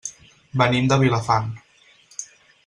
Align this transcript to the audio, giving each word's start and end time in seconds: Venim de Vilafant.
Venim 0.61 0.89
de 0.93 0.97
Vilafant. 1.03 1.53